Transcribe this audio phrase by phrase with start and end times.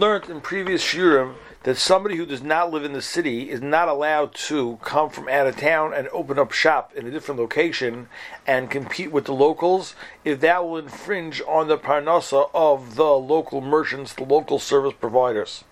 [0.00, 3.86] learned in previous shiurim that somebody who does not live in the city is not
[3.86, 8.08] allowed to come from out of town and open up shop in a different location
[8.46, 9.94] and compete with the locals
[10.24, 15.64] if that will infringe on the parnasa of the local merchants, the local service providers.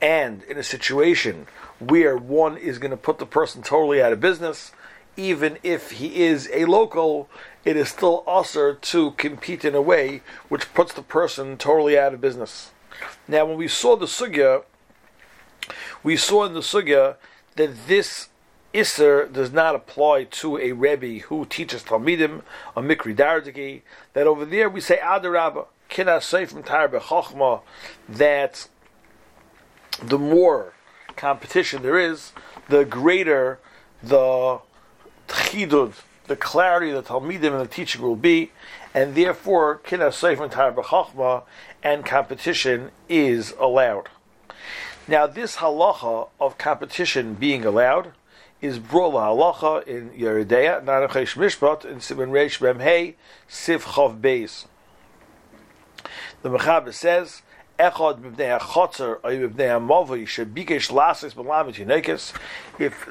[0.00, 1.46] And in a situation
[1.78, 4.72] where one is going to put the person totally out of business,
[5.18, 7.28] even if he is a local,
[7.62, 12.14] it is still usher to compete in a way which puts the person totally out
[12.14, 12.70] of business.
[13.28, 14.64] Now, when we saw the sugya
[16.02, 17.16] we saw in the sugya
[17.56, 18.28] that this
[18.74, 22.42] Isser does not apply to a Rebbe who teaches Talmidim,
[22.76, 23.82] a Mikri Dardiki,
[24.14, 27.62] that over there we say Adarabba, I say from Tarbe Chochma,
[28.08, 28.68] that
[30.02, 30.74] the more
[31.16, 32.32] competition there is,
[32.68, 33.60] the greater
[34.02, 34.60] the
[35.28, 35.94] chidud,
[36.26, 38.50] the clarity of the Talmidim and the teaching will be,
[38.94, 41.42] and therefore from Tarbe Chochma,
[41.82, 44.08] and competition is allowed.
[45.08, 48.12] Now, this halacha of competition being allowed
[48.62, 53.16] is brought halacha in Yoreh Deah, Nanachesh Mishpat, in Simon Reish Mem Hey,
[53.48, 54.66] Sif Chav Beis.
[56.42, 57.42] The Mechaber says,
[57.76, 57.96] If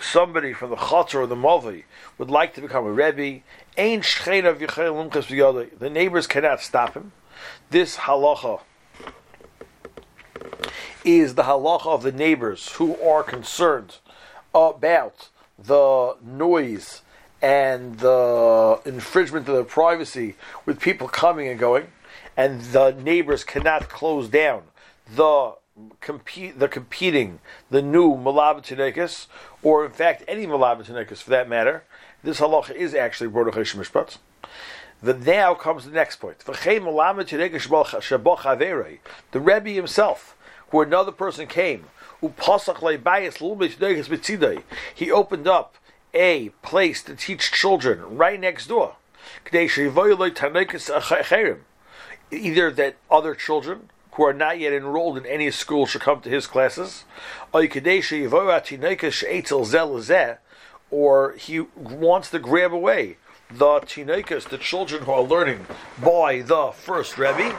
[0.01, 1.83] somebody from the chotzer or the mavi
[2.17, 3.41] would like to become a rebbe,
[3.75, 7.11] The neighbors cannot stop him.
[7.69, 8.61] This halacha
[11.03, 13.97] is the halacha of the neighbors who are concerned
[14.55, 17.01] about the noise
[17.41, 21.87] and the infringement of their privacy with people coming and going,
[22.35, 24.63] and the neighbors cannot close down
[25.15, 25.55] the
[26.01, 29.27] compete the competing the new malabatinekis,
[29.61, 31.83] or in fact any malabatinekis for that matter.
[32.23, 34.17] This halacha is actually Baruch Mishpat.
[35.01, 36.39] The now comes the next point.
[36.39, 36.53] The
[39.33, 40.37] Rebbe himself
[40.73, 41.85] where another person came,
[44.95, 45.75] he opened up
[46.13, 48.95] a place to teach children right next door.
[52.33, 56.29] Either that other children who are not yet enrolled in any school should come to
[56.29, 57.03] his classes,
[57.51, 57.63] or
[61.33, 63.17] he wants to grab away
[63.49, 65.65] the tinokas, the children who are learning
[66.03, 67.57] by the first Rebbe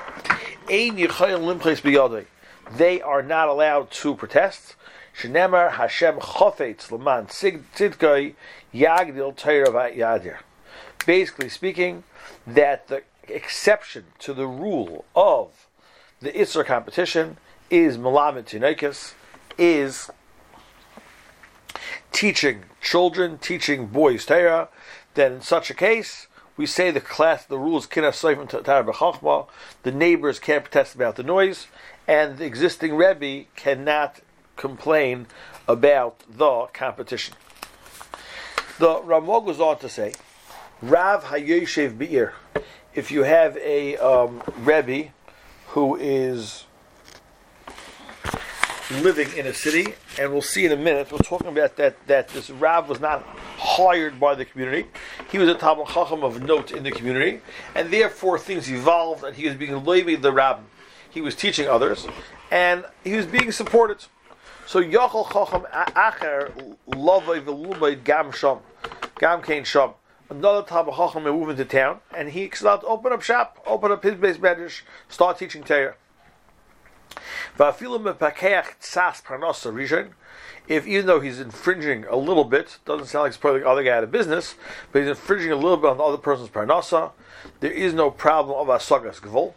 [2.77, 4.77] they are not allowed to protest.
[5.17, 8.35] Shenemar Hashem Chofetz Tzidkoi
[8.73, 10.39] Yagdil Teiravat Yadir.
[11.07, 12.05] Basically speaking,
[12.47, 15.69] that the exception to the rule of
[16.21, 17.39] the Isser competition
[17.71, 19.15] is Malamed Tinekis,
[19.59, 20.11] is
[22.13, 24.69] teaching children, teaching boys Torah,
[25.15, 26.27] then in such a case,
[26.57, 31.67] we say the class, the rules, the neighbors can't protest about the noise,
[32.07, 34.21] and the existing Rebbe cannot
[34.57, 35.27] complain
[35.67, 37.35] about the competition.
[38.79, 40.15] The Ramah goes on to say,
[40.83, 42.35] Rav Hayeshev Be'ir,
[42.95, 45.11] if you have a um, Rebbe
[45.69, 46.65] who is
[49.03, 52.29] living in a city, and we'll see in a minute, we're talking about that, that
[52.29, 53.23] this Rav was not
[53.59, 54.87] hired by the community.
[55.31, 57.41] He was a Talmud Chacham of note in the community,
[57.75, 60.67] and therefore things evolved, and he was being loyal the Rabbin
[61.15, 62.09] he was teaching others,
[62.51, 64.05] and he was being supported.
[64.67, 68.59] So Yachal Chacham Acher Lovay Velubay Gam Sham
[69.19, 69.91] Gam Kain Sham.
[70.31, 73.93] Another type of Chacham move into town, and he started to open up shop, open
[73.93, 75.97] up his beis medrash, start teaching Torah.
[80.67, 83.85] If even though he's infringing a little bit, doesn't sound like he's putting the other
[83.85, 84.55] guy out of business,
[84.91, 87.13] but he's infringing a little bit on the other person's parnasa,
[87.61, 89.53] there is no problem of asagas gvul.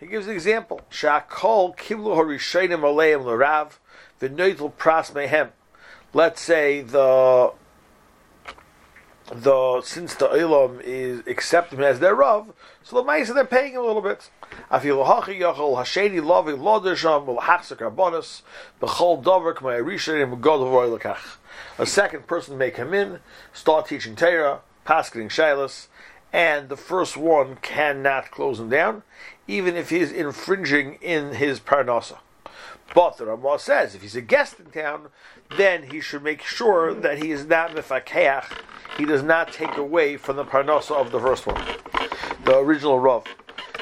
[0.00, 0.80] He gives an example.
[0.90, 3.78] Shakol kiblu harishayim aleim l'rav
[4.20, 5.50] v'noitel pras mehem.
[6.14, 7.52] Let's say the
[9.30, 12.52] the since the Ilam is accepting him as their Rav,
[12.82, 14.30] so the Maisa they're paying him a little bit.
[14.70, 18.42] Afilu hachi yachol hasheni lovi lodesham will hachzik arbonus
[18.80, 21.36] b'chol dover k'may rishanim v'god lekach.
[21.78, 23.20] A second person may come in,
[23.52, 25.88] start teaching Torah, pasketing shilas,
[26.32, 29.02] and the first one cannot close him down,
[29.46, 32.18] even if he's infringing in his parnasa.
[32.94, 35.08] But the Ramah says if he's a guest in town,
[35.56, 38.44] then he should make sure that he is not mifakeach.
[38.96, 41.62] He does not take away from the parnasa of the first one,
[42.44, 43.24] the original Rav.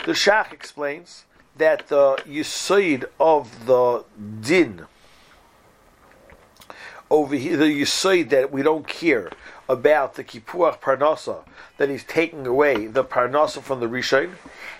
[0.06, 1.24] The Shach explains
[1.56, 4.04] that the yisoid of the
[4.40, 4.86] din
[7.10, 9.30] over here, the yisoid that we don't care
[9.68, 11.44] about the kipuach parnasa
[11.76, 14.32] that he's taking away the parnasa from the rishon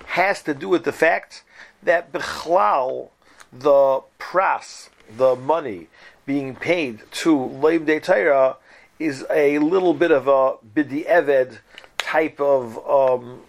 [0.06, 1.42] has to do with the fact
[1.82, 3.10] that Bechlal,
[3.52, 5.88] the pras, the money
[6.26, 8.56] being paid to Leib De Torah
[8.98, 11.58] is a little bit of a bidi eved
[11.98, 13.40] type of um,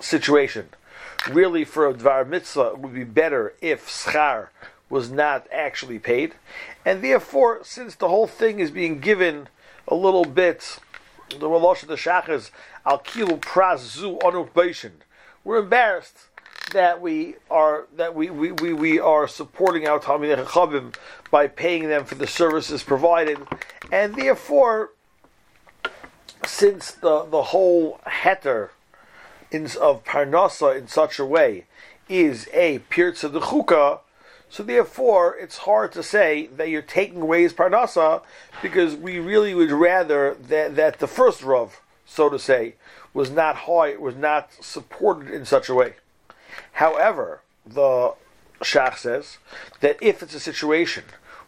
[0.00, 0.68] situation.
[1.30, 4.48] Really, for a dvar mitzvah, it would be better if schar
[4.90, 6.34] was not actually paid,
[6.84, 9.48] and therefore, since the whole thing is being given
[9.88, 10.78] a little bit,
[11.30, 12.50] the Ralosh of the Shachas
[12.86, 14.18] al kilu pras zu
[15.42, 16.28] we're embarrassed
[16.74, 20.94] that we are that we, we, we, we are supporting our Talmidei Chachamim
[21.30, 23.38] by paying them for the services provided,
[23.90, 24.90] and therefore,
[26.44, 28.70] since the the whole heter
[29.50, 31.64] in, of parnasa in such a way
[32.08, 34.00] is a pirza de chukah,
[34.50, 38.22] so therefore it's hard to say that you're taking away his parnasa
[38.60, 42.74] because we really would rather that that the first rav, so to say,
[43.14, 45.94] was not high, was not supported in such a way.
[46.72, 48.14] However, the
[48.60, 49.38] Shach says
[49.80, 51.04] that if it's a situation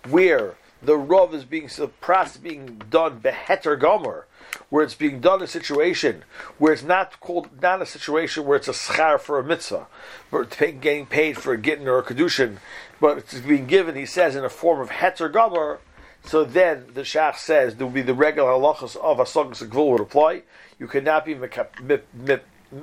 [0.08, 4.26] where the Rav is being suppressed, being done beheter gomer,
[4.69, 6.25] where it's being done a situation
[6.58, 9.87] where it's not called not a situation where it's a schar for a mitzvah,
[10.31, 12.59] but getting paid for a gittin or a kedushin,
[13.00, 15.81] but it's being given, he says, in a form of heter gomer.
[16.25, 20.00] So then the Shach says there will be the regular halachas of a gvul would
[20.00, 20.43] apply.
[20.79, 21.38] You cannot be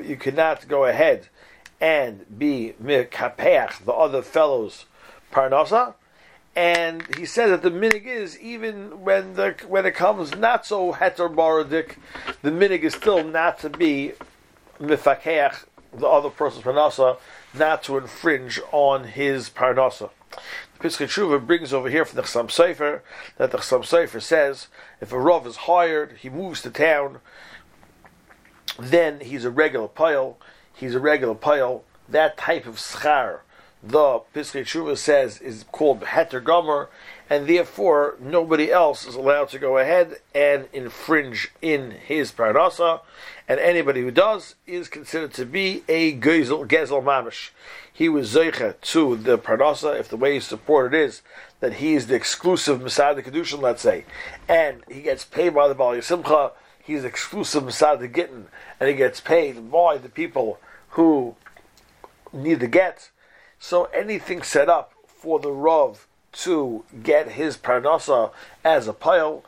[0.02, 1.28] you cannot go ahead
[1.84, 4.86] and be mikapeach the other fellows
[5.34, 5.96] parnasa.
[6.56, 10.94] And he said that the minig is even when the when it comes not so
[10.94, 11.98] heterbaradik,
[12.42, 14.14] the minig is still not to be
[14.80, 17.18] mifakeach the other person's parnasa,
[17.54, 20.10] not to infringe on his parnasa.
[20.80, 23.02] The Tshuva brings over here from the Chassam Sofer
[23.38, 24.68] that the Chassam Sofer says
[25.02, 27.20] if a Rav is hired, he moves to town,
[28.80, 30.38] then he's a regular pile
[30.74, 31.84] he's a regular pile.
[32.10, 33.40] That type of schar,
[33.82, 36.90] the Pischei Tshuva says, is called heter gomer,
[37.30, 43.02] and therefore nobody else is allowed to go ahead and infringe in his parnasa,
[43.48, 47.50] and anybody who does is considered to be a gezel, gezel mamish.
[47.92, 51.22] He was zeicha to the parnasa if the way he's supported is
[51.60, 54.06] that he is the exclusive Messiah the Kedushin, let's say,
[54.50, 56.52] and he gets paid by the Bali Simcha,
[56.84, 58.48] he's exclusive Messiah the Gittin,
[58.80, 60.60] and he gets paid by the people
[60.90, 61.36] who
[62.32, 63.10] need the get.
[63.60, 68.32] So anything set up for the Rav to get his parnasa
[68.64, 69.44] as a pile,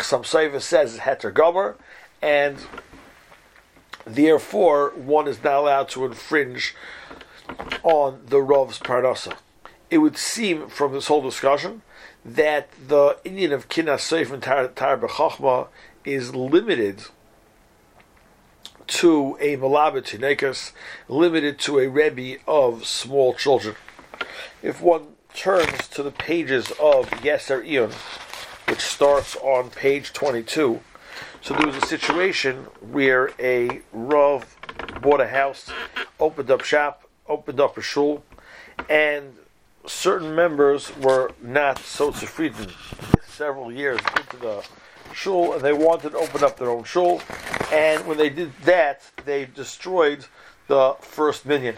[0.00, 1.76] some Sofer says is heter gomer,
[2.22, 2.58] and
[4.04, 6.74] therefore one is not allowed to infringe
[7.82, 9.36] on the Rav's parnasa.
[9.90, 11.82] It would seem from this whole discussion
[12.24, 14.98] that the Indian of Kina Seif and Tar, tar
[16.12, 17.04] is limited
[18.86, 20.72] to a malabatinekas,
[21.06, 23.76] limited to a Rebbe of small children.
[24.62, 27.92] If one turns to the pages of Yeser Ion,
[28.66, 30.80] which starts on page 22,
[31.42, 34.56] so there was a situation where a Rav
[35.02, 35.70] bought a house,
[36.18, 38.24] opened up shop, opened up a shul,
[38.88, 39.34] and
[39.86, 42.72] certain members were not so zufrieden
[43.26, 44.66] several years into the
[45.14, 47.20] shul, and they wanted to open up their own shul.
[47.72, 50.26] And when they did that, they destroyed
[50.66, 51.76] the first minyan.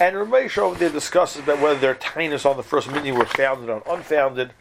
[0.00, 3.68] And Ramesh over there discusses about whether their tinus on the first minyan were founded
[3.68, 4.52] or unfounded.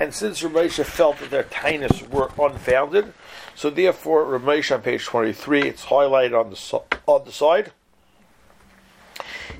[0.00, 3.12] And since Ramesh felt that their tinus were unfounded,
[3.56, 7.72] so therefore Ramesh on page 23, it's highlighted on the, on the side.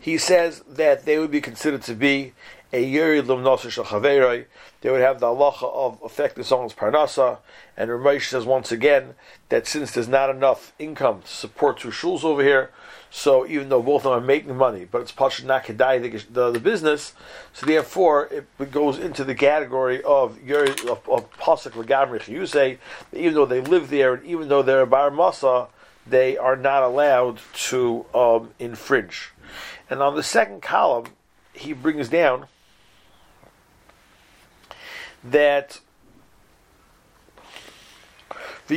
[0.01, 2.35] He says that they would be considered to be
[2.73, 3.85] a Yeri Lumnasa Shal
[4.85, 7.39] they would have the halacha of affecting someone's parnasa.
[7.75, 9.15] And Ramesh says once again
[9.49, 12.71] that since there's not enough income to support two shuls over here,
[13.11, 16.03] so even though both of them are making money, but it's pasha not kedai
[16.33, 17.15] the, the, business,
[17.53, 22.79] so therefore it goes into the category of Yeri of, of pasuk legamri You say
[23.13, 25.69] even though they live there and even though they're a bar masa,
[26.07, 29.31] they are not allowed to um, infringe.
[29.89, 31.07] And on the second column,
[31.55, 32.49] he brings down
[35.25, 35.81] that
[38.69, 38.77] the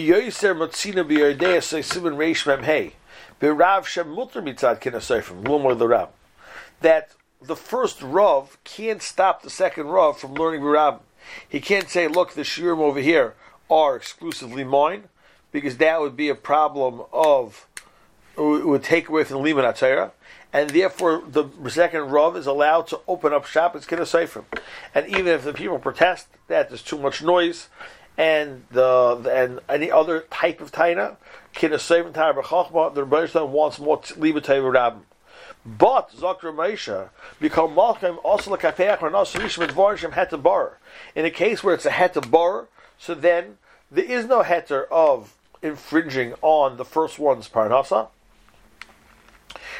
[1.82, 2.94] Simon Reish Mem Hey
[3.42, 4.82] Birav Shem Mutter Mitzad
[5.76, 6.14] the
[6.82, 7.12] that
[7.42, 11.00] the first Rav can't stop the second Rav from learning Birav.
[11.48, 13.36] He can't say, look, the Shirim over here
[13.70, 15.10] are exclusively mine,
[15.52, 17.68] because that would be a problem of
[18.38, 20.12] it would take away from the Liman Atzera
[20.58, 24.16] and therefore the second Rav is allowed to open up shop as Kiddush.
[24.96, 27.70] And even if the people protest that there's too much noise,
[28.18, 31.18] and the, and any other type of taina,
[31.54, 35.02] Kiddush Sefer Taina B'Chachma, the Rebbe wants more Liba Rabbim.
[35.64, 37.10] But Zakra Maisha
[37.40, 40.80] become Malchim also the lekapeach or Dvarim Heter Bar.
[41.14, 43.60] In a case where it's a Heter Bar, so then
[43.92, 48.08] there is no Heter of infringing on the first one's Parnasa.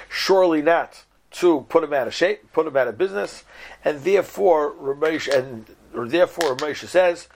[0.10, 3.44] Surely not to put him out of shape, put him out of business,
[3.84, 7.28] and therefore Ramesh and or therefore Ramesh says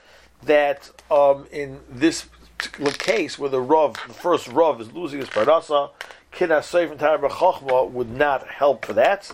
[0.42, 2.26] that um, in this
[2.58, 5.90] particular case where the Rav, the first Rav is losing his Parnasa,
[6.30, 9.30] Kina Seif and Chachma would not help for that.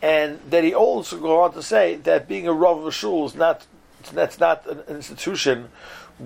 [0.00, 3.26] And then he also go on to say that being a Rav of a shul
[3.26, 3.66] is not
[4.12, 5.68] that's not an institution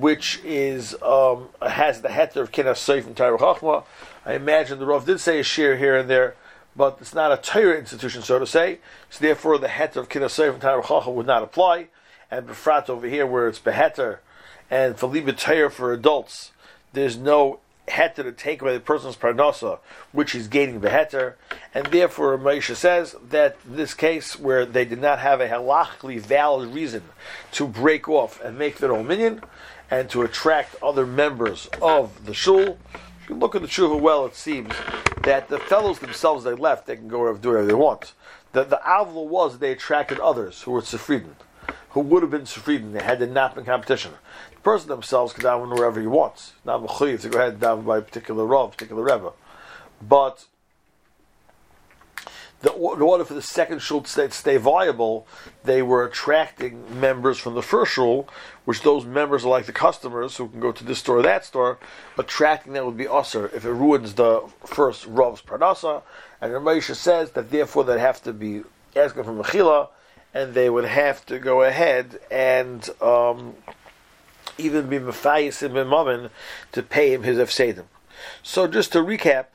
[0.00, 3.84] which is um, has the heter of Kina Seif and Chachma.
[4.24, 6.34] I imagine the Rav did say a share here and there,
[6.74, 8.78] but it's not a Torah institution, so to say.
[9.10, 11.88] So therefore, the heter of Kina Seif and Chachma would not apply.
[12.30, 14.18] And Befrat over here, where it's beheter
[14.70, 16.50] and for Libet for adults,
[16.92, 19.78] there's no heter to take away the person's parnasa,
[20.12, 21.34] which is gaining the heter,
[21.74, 26.74] and therefore Moshe says that this case where they did not have a halachically valid
[26.74, 27.02] reason
[27.52, 29.42] to break off and make their own minion,
[29.90, 32.78] and to attract other members of the shul.
[33.22, 34.72] If you look at the shul well, it seems
[35.22, 38.12] that the fellows themselves they left, they can go wherever do whatever they want.
[38.52, 41.34] The the avla was they attracted others who were sefridin,
[41.96, 44.12] who would have been sefridin had there not been competition
[44.54, 46.52] The person themselves can daven wherever he wants.
[46.62, 49.32] Not mechuyev to go ahead and daven by a particular rav, particular rebbe.
[50.06, 50.44] But
[52.60, 55.26] the, in order for the second shul to stay, to stay, viable,
[55.64, 58.28] they were attracting members from the first shul,
[58.66, 61.46] which those members are like the customers who can go to this store or that
[61.46, 61.78] store.
[62.18, 66.02] Attracting them would be usher if it ruins the first rav's parnasa.
[66.42, 69.88] And Ramesha says that therefore they have to be asking for mechila,
[70.36, 73.54] and they would have to go ahead and um,
[74.58, 76.28] even be mafayis and Mammon
[76.72, 77.84] to pay him his efsedim.
[78.42, 79.46] So just to recap,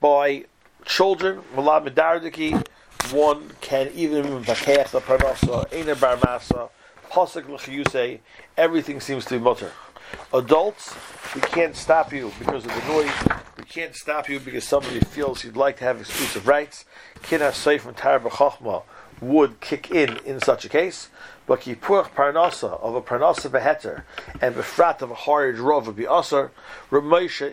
[0.00, 0.46] by
[0.86, 2.66] children, Malad Medardiki,
[3.12, 6.70] one can even v'keach the parnasa, einer bar masa,
[7.10, 8.20] pasuk l'chiyusei,
[8.56, 9.72] everything seems to be mutter.
[10.32, 10.94] Adults,
[11.34, 13.42] we can't stop you because of the noise.
[13.58, 16.86] We can't stop you because somebody feels he'd like to have exclusive rights.
[17.22, 18.18] Kina Seif and Tar
[19.20, 21.08] would kick in in such a case.
[21.46, 24.04] But kipuach parnasa of a parnasa beheter
[24.40, 26.06] and befrat of a horrid rov would be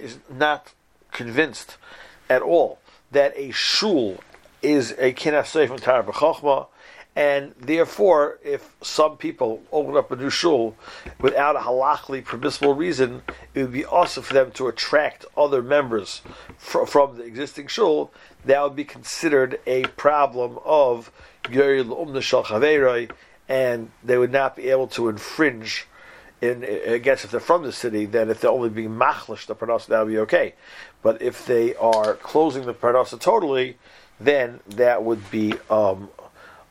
[0.03, 0.73] is not
[1.11, 1.77] convinced
[2.29, 2.79] at all
[3.11, 4.19] that a shul
[4.61, 6.67] is a kinasef tar b'chachma,
[7.15, 10.75] and therefore, if some people open up a new shul
[11.19, 13.23] without a halachically permissible reason,
[13.53, 16.21] it would be also for them to attract other members
[16.57, 18.11] fr- from the existing shul.
[18.45, 21.11] That would be considered a problem of
[21.51, 23.11] Yeri Umna
[23.49, 25.87] and they would not be able to infringe.
[26.41, 29.55] In, I guess if they're from the city, then if they're only being machlish the
[29.55, 30.53] parnasa, that would be okay.
[31.01, 33.77] But if they are closing the parnasa totally,
[34.21, 36.09] then that would be um,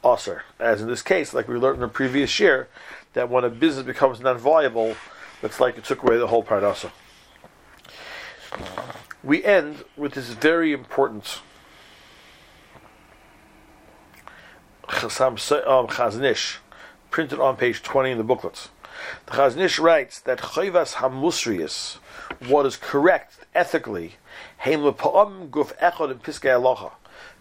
[0.04, 0.44] usher.
[0.58, 2.68] As in this case, like we learned in the previous year,
[3.14, 4.96] that when a business becomes non-viable,
[5.42, 6.90] it's like it took away the whole parnasa.
[9.22, 11.40] We end with this very important
[14.92, 16.58] um, Chazon Ish
[17.10, 18.70] printed on page 20 in the booklets.
[19.26, 21.98] The Chazon Ish writes that Chayvas Hamusrius,
[22.48, 24.16] what is correct ethically,
[24.58, 26.90] Heim guf echod and piskei aloha.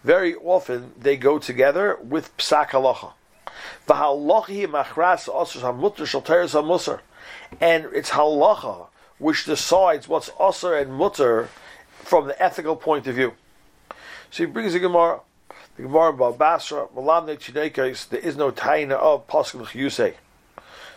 [0.04, 3.12] Very often they go together with psak aloha.
[7.60, 8.86] And it's halacha
[9.18, 11.48] which decides what's usher and mutter
[11.90, 13.34] from the ethical point of view.
[14.30, 15.20] So he brings the Gemara.
[15.76, 20.14] The Gemara Bava Basra, Malamne there is no taina of Pascal Yusei.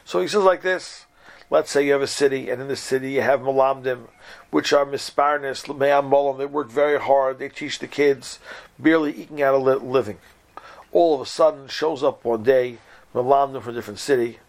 [0.05, 1.05] So he says like this.
[1.51, 4.07] Let's say you have a city, and in the city you have malamdim,
[4.51, 6.37] which are misparnis, molam.
[6.37, 7.39] They work very hard.
[7.39, 8.39] They teach the kids,
[8.79, 10.19] barely eking out a living.
[10.93, 12.77] All of a sudden, shows up one day,
[13.13, 14.39] malamdim from a different city,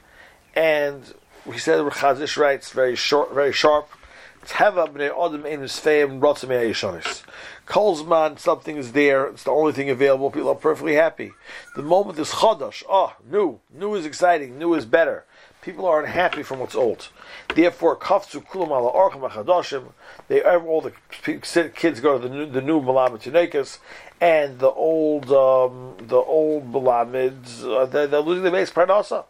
[0.54, 1.12] and
[1.44, 3.88] he said, Chazon Ish writes very short, very sharp.
[4.46, 7.24] Teva bnei adam misfeim rotzim yishonis.
[7.66, 11.32] Kolzman, something is there, it's the only thing available, people are perfectly happy.
[11.74, 15.24] The moment is chadash, oh, new, new is exciting, new is better.
[15.62, 17.08] People are unhappy from what's old.
[17.54, 19.92] Therefore, kafzu kulam ala orchim achadashim,
[20.26, 20.92] they, all the
[21.72, 23.78] kids go to the new, the new Malamed
[24.20, 29.24] and the old, um, the old Malamids, uh, they're, they're losing the base parnasa.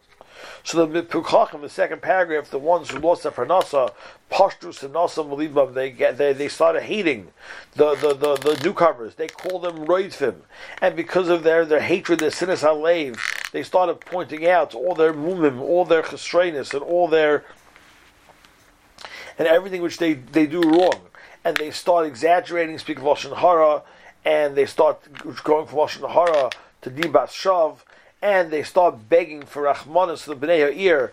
[0.65, 3.93] So the Pukachim, the second paragraph, the ones who lost their parnasa,
[4.31, 7.29] Pashtus and Nasam Malibam, they get they, they started hating
[7.75, 9.17] the, the, the, the newcomers.
[9.17, 10.37] They call them Roidfim.
[10.81, 13.19] And because of their, their hatred, their sinas halev,
[13.53, 17.45] they started pointing out all their mumim, all their chesrenis, and all their
[19.39, 21.01] and everything which they, they do wrong.
[21.45, 23.83] And they start exaggerating, speak of Lashon Hara,
[24.25, 25.01] and they start
[25.43, 26.51] going from Lashon Hara
[26.83, 27.79] to Dibas Shav,
[28.21, 31.13] and they start begging for Rahmanis, the Bnei ear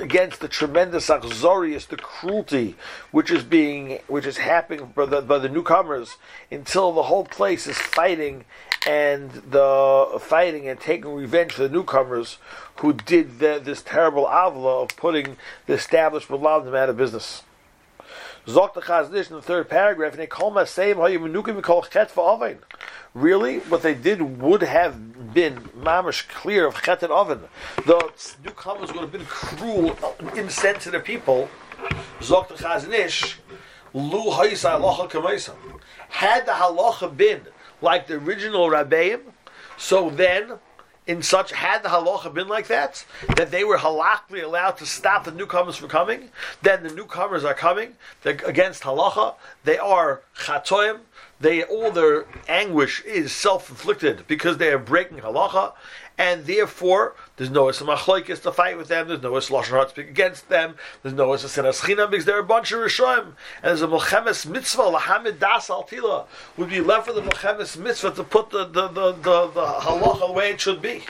[0.00, 2.76] against the tremendous achzorius, the cruelty
[3.10, 6.16] which is being, which is happening by the, by the newcomers,
[6.50, 8.46] until the whole place is fighting
[8.86, 12.38] and the fighting and taking revenge for the newcomers
[12.76, 17.42] who did the, this terrible avla of putting the established Mulam out of business.
[18.46, 21.82] Zok the Chazon Ish in the third paragraph, and they call same Masayim Hayamunukim call
[21.82, 22.58] Chet Oven.
[23.12, 27.40] Really, what they did would have been mamish clear of Chet and Oven.
[27.86, 28.10] The
[28.42, 29.96] newcomers would have been cruel,
[30.34, 31.50] insensitive people.
[32.20, 33.38] Zok the Chazon Ish,
[33.92, 35.54] Lu Hayisa Halacha.
[36.08, 37.42] Had the halacha been
[37.80, 39.20] like the original Rabbeim,
[39.76, 40.58] so then
[41.06, 43.04] in such had the halacha been like that,
[43.36, 46.30] that they were halachically allowed to stop the newcomers from coming,
[46.62, 47.94] then the newcomers are coming
[48.24, 49.34] against halacha.
[49.64, 51.00] They are chatoim.
[51.40, 55.72] They all their anguish is self inflicted because they are breaking halacha,
[56.18, 59.08] and therefore there's no machlokes to fight with them.
[59.08, 60.74] There's no lashon to speak against them.
[61.02, 64.82] There's no sinas chinam because they're a bunch of rishonim, and there's a melchemes mitzvah
[64.82, 66.26] lahamid das altila
[66.58, 70.26] would be left for the melchemes mitzvah to put the the the the, the halacha
[70.26, 71.04] the way it should be.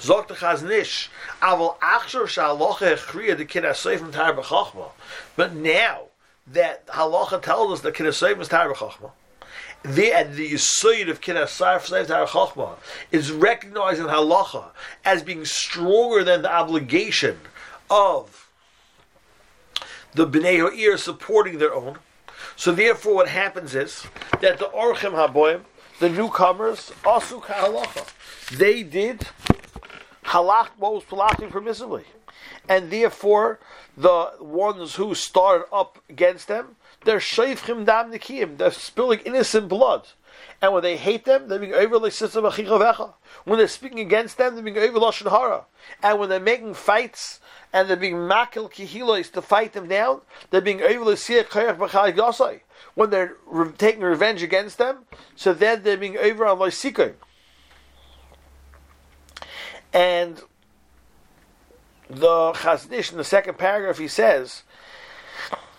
[0.00, 1.10] Zok the Chazon Ish
[1.42, 3.64] aval achshor shalocha echriya the kid
[3.98, 4.92] from tar b'chachma.
[5.36, 6.04] But now
[6.46, 9.10] that halacha tells us that kid is tar b'chachma
[9.84, 12.76] the and the Yisayid of Kinasar
[13.10, 14.66] is recognized in halacha
[15.04, 17.40] as being stronger than the obligation
[17.90, 18.48] of
[20.14, 21.98] the Bnei Ha'ir supporting their own.
[22.56, 24.06] So therefore, what happens is
[24.40, 25.62] that the Orchim Haboim,
[25.98, 28.12] the newcomers, also halacha,
[28.56, 29.26] they did
[30.24, 32.04] halach what was halaching permissively,
[32.68, 33.58] and therefore
[33.96, 38.58] the ones who started up against them they're sheifchim dam nikiyim.
[38.58, 40.08] They're spilling innocent blood.
[40.60, 42.12] And when they hate them, they're being over like
[43.44, 45.64] When they're speaking against them, they're being over lashon hara.
[46.02, 47.40] And when they're making fights
[47.72, 52.60] and they're being makil kihilos to fight them down, they're being over
[52.94, 54.98] When they're re- taking revenge against them,
[55.34, 57.14] so then they're being over on loisikoim.
[59.92, 60.42] And
[62.08, 64.62] the Chazon Ish in the second paragraph he says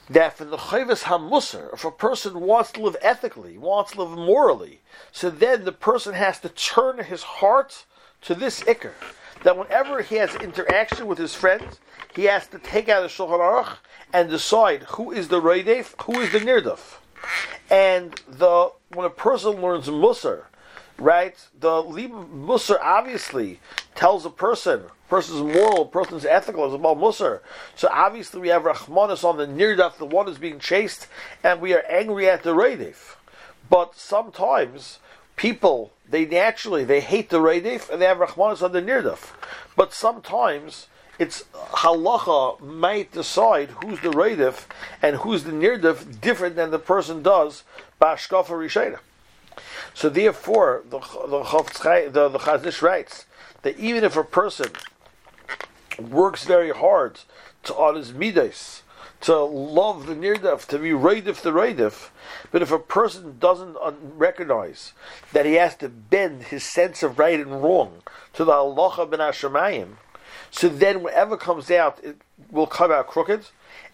[0.09, 4.17] that for the chayvus hamusar, if a person wants to live ethically, wants to live
[4.17, 7.85] morally, so then the person has to turn his heart
[8.21, 8.91] to this ikr.
[9.43, 11.79] That whenever he has interaction with his friends,
[12.15, 13.77] he has to take out the Shulchan Aruch
[14.13, 16.97] and decide who is the Reidef, who is the Nirdaf.
[17.69, 20.43] And the when a person learns Musar,
[20.97, 23.59] right, the Musar obviously
[23.95, 27.41] tells a person person's moral, person's ethical, is about Musar.
[27.75, 31.05] So obviously we have Rahmanis on the Nirdaf, the one is being chased,
[31.43, 33.15] and we are angry at the Radif.
[33.69, 34.97] But sometimes
[35.35, 39.33] people, they naturally, they hate the Radif, and they have Rahmanis on the Nirdaf.
[39.75, 40.87] But sometimes
[41.19, 44.65] it's halacha might decide who's the Radif
[44.99, 47.63] and who's the Nirdaf different than the person does
[48.01, 48.97] Bashkafa Rishayna.
[49.93, 53.25] So therefore, the the, the, writes
[53.61, 54.71] that even if a person
[55.99, 57.19] works very hard
[57.63, 58.83] to on his midas,
[59.21, 62.09] to love the nirdaf, to be raidif the raidif.
[62.51, 63.77] But if a person doesn't
[64.17, 64.91] recognize
[65.31, 69.19] that he has to bend his sense of right and wrong to the halacha ben
[69.19, 69.93] Hashemayim,
[70.51, 72.17] so then whatever comes out it
[72.51, 73.45] will come out crooked,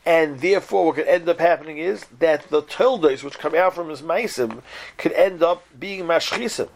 [0.09, 3.89] and therefore what could end up happening is that the tildes which come out from
[3.89, 4.63] his meisim
[4.97, 6.69] could end up being mashchisim,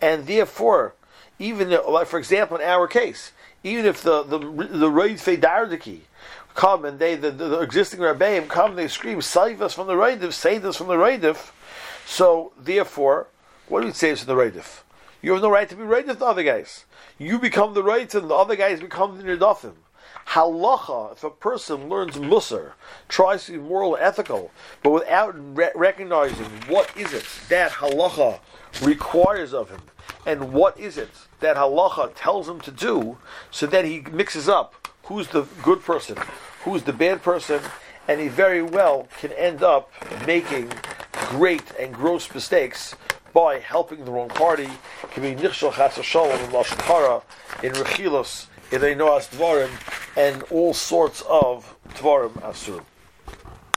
[0.00, 0.94] and therefore
[1.38, 6.00] even like for example in our case even if the the the Fedardiki
[6.54, 9.94] come and they the, the, the existing Rabbeim come, they scream, save us from the
[9.94, 11.50] Reidif, save us from the Reidif.
[12.06, 13.28] So therefore,
[13.68, 14.82] what do we say to the Reidif?
[15.20, 16.84] You have no right to be Reidif the other guys.
[17.18, 19.74] You become the Reidif and the other guys become the Nidafim.
[20.28, 22.72] Halacha, if a person learns Musar,
[23.08, 24.50] tries to be moral ethical,
[24.82, 28.40] but without re- recognizing what is it that Halacha
[28.82, 29.82] requires of him,
[30.26, 33.18] and what is it that halacha tells him to do,
[33.50, 36.16] so that he mixes up who's the good person,
[36.62, 37.60] who's the bad person,
[38.08, 39.90] and he very well can end up
[40.26, 40.72] making
[41.28, 42.94] great and gross mistakes
[43.32, 44.68] by helping the wrong party.
[45.10, 47.22] Can be shalom in lashon hara,
[47.62, 49.70] in rechilos, in einoas dvarim,
[50.16, 52.82] and all sorts of dvarim asur.